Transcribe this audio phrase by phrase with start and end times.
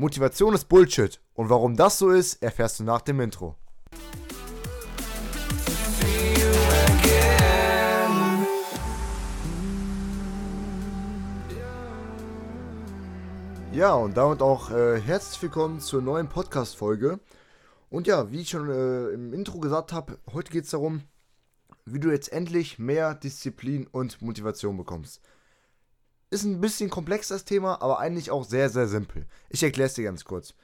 [0.00, 1.20] Motivation ist Bullshit.
[1.34, 3.56] Und warum das so ist, erfährst du nach dem Intro.
[13.72, 17.18] Ja, und damit auch äh, herzlich willkommen zur neuen Podcast-Folge.
[17.90, 21.02] Und ja, wie ich schon äh, im Intro gesagt habe, heute geht es darum,
[21.86, 25.20] wie du jetzt endlich mehr Disziplin und Motivation bekommst.
[26.30, 29.26] Ist ein bisschen komplex das Thema, aber eigentlich auch sehr, sehr simpel.
[29.48, 30.54] Ich erkläre es dir ganz kurz.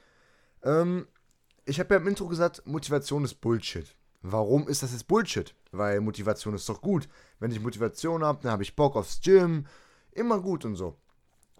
[0.63, 1.07] Ähm,
[1.65, 3.95] ich habe ja im Intro gesagt, Motivation ist Bullshit.
[4.21, 5.55] Warum ist das jetzt Bullshit?
[5.71, 7.07] Weil Motivation ist doch gut.
[7.39, 9.65] Wenn ich Motivation habe, dann habe ich Bock aufs Gym.
[10.11, 10.95] Immer gut und so.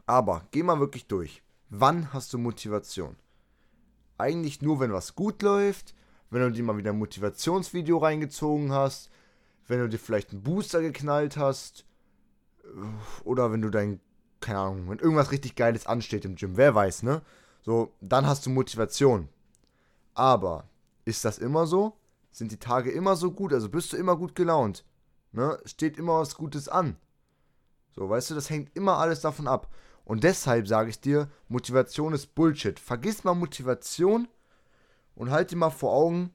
[0.06, 1.42] Aber geh mal wirklich durch.
[1.70, 3.16] Wann hast du Motivation?
[4.18, 5.96] Eigentlich nur, wenn was gut läuft,
[6.30, 9.10] wenn du dir mal wieder ein Motivationsvideo reingezogen hast,
[9.68, 11.86] wenn du dir vielleicht einen Booster geknallt hast,
[13.24, 14.00] oder wenn du dein,
[14.40, 17.22] keine Ahnung, wenn irgendwas richtig Geiles ansteht im Gym, wer weiß, ne?
[17.62, 19.30] So, dann hast du Motivation.
[20.14, 20.70] Aber
[21.04, 21.98] ist das immer so?
[22.32, 23.54] Sind die Tage immer so gut?
[23.54, 24.86] Also bist du immer gut gelaunt?
[25.32, 25.58] Ne?
[25.66, 26.98] Steht immer was Gutes an?
[27.92, 29.74] So, weißt du, das hängt immer alles davon ab.
[30.04, 32.80] Und deshalb sage ich dir, Motivation ist Bullshit.
[32.80, 34.28] Vergiss mal Motivation
[35.16, 36.32] und halt dir mal vor Augen,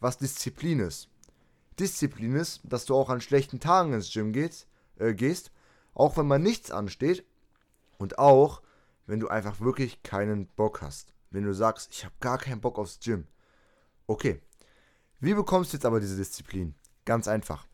[0.00, 1.08] was Disziplin ist.
[1.78, 4.66] Disziplin ist, dass du auch an schlechten Tagen ins Gym gehst,
[4.98, 5.50] äh, gehst
[5.94, 7.24] auch wenn man nichts ansteht
[7.98, 8.62] und auch
[9.06, 11.14] wenn du einfach wirklich keinen Bock hast.
[11.30, 13.26] Wenn du sagst, ich habe gar keinen Bock aufs Gym.
[14.06, 14.40] Okay.
[15.20, 16.74] Wie bekommst du jetzt aber diese Disziplin?
[17.04, 17.66] Ganz einfach.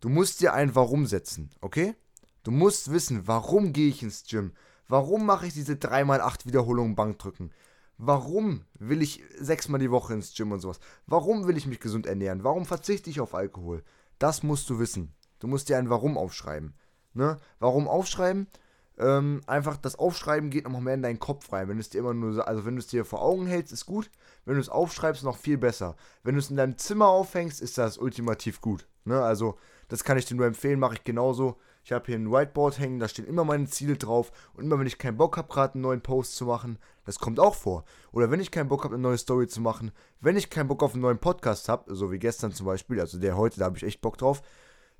[0.00, 1.94] Du musst dir ein Warum setzen, okay?
[2.42, 4.52] Du musst wissen, warum gehe ich ins Gym?
[4.86, 7.52] Warum mache ich diese 3x8 Wiederholungen Bankdrücken?
[7.96, 10.80] Warum will ich sechsmal die Woche ins Gym und sowas?
[11.06, 12.44] Warum will ich mich gesund ernähren?
[12.44, 13.82] Warum verzichte ich auf Alkohol?
[14.18, 15.14] Das musst du wissen.
[15.38, 16.74] Du musst dir ein Warum aufschreiben.
[17.14, 17.38] Ne?
[17.58, 18.48] Warum aufschreiben?
[18.96, 21.68] Ähm, einfach das Aufschreiben geht nochmal mehr in deinen Kopf rein.
[21.68, 23.86] Wenn du es dir immer nur, also wenn du es dir vor Augen hältst, ist
[23.86, 24.10] gut.
[24.44, 25.96] Wenn du es aufschreibst, noch viel besser.
[26.22, 28.86] Wenn du es in deinem Zimmer aufhängst, ist das ultimativ gut.
[29.04, 29.20] Ne?
[29.20, 29.56] Also,
[29.88, 31.58] das kann ich dir nur empfehlen, mache ich genauso.
[31.82, 34.32] Ich habe hier ein Whiteboard hängen, da stehen immer meine Ziele drauf.
[34.54, 37.40] Und immer wenn ich keinen Bock habe, gerade einen neuen Post zu machen, das kommt
[37.40, 37.84] auch vor.
[38.12, 39.90] Oder wenn ich keinen Bock habe, eine neue Story zu machen,
[40.20, 43.18] wenn ich keinen Bock auf einen neuen Podcast habe, so wie gestern zum Beispiel, also
[43.18, 44.40] der heute, da habe ich echt Bock drauf,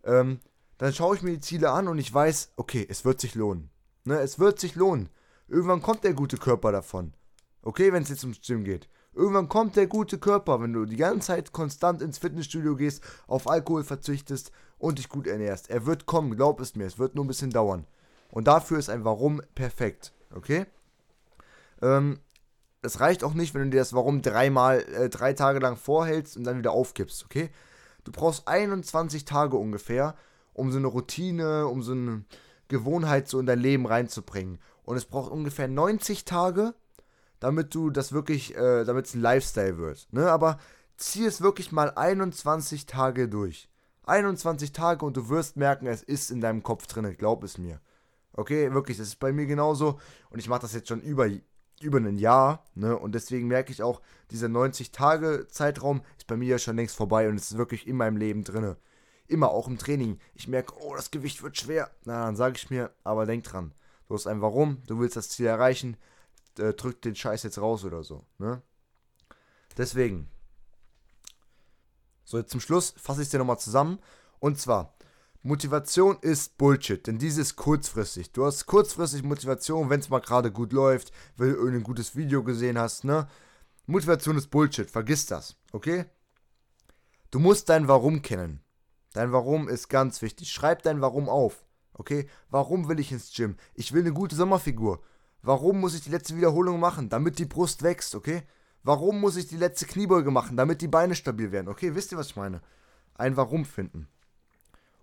[0.04, 0.40] ähm,
[0.78, 3.70] dann schaue ich mir die Ziele an und ich weiß, okay, es wird sich lohnen.
[4.04, 5.08] Ne, es wird sich lohnen.
[5.48, 7.14] Irgendwann kommt der gute Körper davon.
[7.62, 8.88] Okay, wenn es jetzt ums Gym geht.
[9.14, 13.48] Irgendwann kommt der gute Körper, wenn du die ganze Zeit konstant ins Fitnessstudio gehst, auf
[13.48, 15.70] Alkohol verzichtest und dich gut ernährst.
[15.70, 17.86] Er wird kommen, glaub es mir, es wird nur ein bisschen dauern.
[18.30, 20.12] Und dafür ist ein Warum perfekt.
[20.34, 20.66] Okay?
[21.80, 22.18] Ähm,
[22.82, 26.36] es reicht auch nicht, wenn du dir das Warum dreimal, äh, drei Tage lang vorhältst
[26.36, 27.50] und dann wieder aufgibst, okay?
[28.02, 30.14] Du brauchst 21 Tage ungefähr,
[30.54, 32.24] um so eine Routine, um so eine
[32.68, 34.58] Gewohnheit so in dein Leben reinzubringen.
[34.84, 36.74] Und es braucht ungefähr 90 Tage,
[37.40, 40.08] damit du das wirklich, äh, damit es ein Lifestyle wird.
[40.10, 40.30] Ne?
[40.30, 40.58] Aber
[40.96, 43.68] zieh es wirklich mal 21 Tage durch.
[44.06, 47.80] 21 Tage und du wirst merken, es ist in deinem Kopf drin, glaub es mir.
[48.32, 49.98] Okay, wirklich, das ist bei mir genauso.
[50.30, 51.28] Und ich mache das jetzt schon über,
[51.80, 52.64] über ein Jahr.
[52.74, 52.98] Ne?
[52.98, 57.36] Und deswegen merke ich auch, dieser 90-Tage-Zeitraum ist bei mir ja schon längst vorbei und
[57.36, 58.76] es ist wirklich in meinem Leben drin.
[59.26, 60.18] Immer auch im Training.
[60.34, 61.90] Ich merke, oh, das Gewicht wird schwer.
[62.04, 63.72] Na, dann sage ich mir, aber denk dran.
[64.06, 65.96] Du hast ein Warum, du willst das Ziel erreichen,
[66.58, 68.26] äh, drück den Scheiß jetzt raus oder so.
[68.38, 68.62] Ne?
[69.76, 70.28] Deswegen.
[72.24, 73.98] So, jetzt zum Schluss fasse ich es dir nochmal zusammen.
[74.40, 74.94] Und zwar,
[75.42, 78.32] Motivation ist Bullshit, denn diese ist kurzfristig.
[78.32, 82.42] Du hast kurzfristig Motivation, wenn es mal gerade gut läuft, wenn du irgendein gutes Video
[82.42, 83.28] gesehen hast, ne?
[83.86, 86.06] Motivation ist Bullshit, vergiss das, okay?
[87.30, 88.63] Du musst dein Warum kennen.
[89.14, 90.50] Dein Warum ist ganz wichtig.
[90.52, 91.64] Schreib dein Warum auf.
[91.94, 92.28] Okay?
[92.50, 93.56] Warum will ich ins Gym?
[93.74, 95.00] Ich will eine gute Sommerfigur.
[95.40, 97.08] Warum muss ich die letzte Wiederholung machen?
[97.08, 98.42] Damit die Brust wächst, okay?
[98.82, 100.56] Warum muss ich die letzte Kniebeuge machen?
[100.56, 101.94] Damit die Beine stabil werden, okay?
[101.94, 102.60] Wisst ihr, was ich meine?
[103.14, 104.08] Ein Warum finden.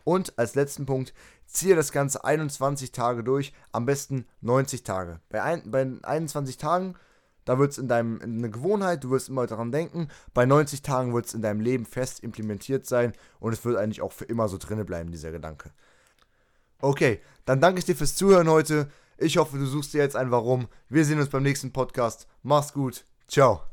[0.03, 1.13] Und als letzten Punkt,
[1.45, 5.21] ziehe das Ganze 21 Tage durch, am besten 90 Tage.
[5.29, 6.95] Bei, ein, bei 21 Tagen
[7.45, 10.07] da wird es in deinem in eine Gewohnheit, du wirst immer daran denken.
[10.33, 14.01] Bei 90 Tagen wird es in deinem Leben fest implementiert sein und es wird eigentlich
[14.01, 15.71] auch für immer so drinne bleiben, dieser Gedanke.
[16.79, 18.89] Okay, dann danke ich dir fürs Zuhören heute.
[19.17, 20.67] Ich hoffe, du suchst dir jetzt ein Warum.
[20.89, 22.27] Wir sehen uns beim nächsten Podcast.
[22.41, 23.05] Mach's gut.
[23.27, 23.70] Ciao.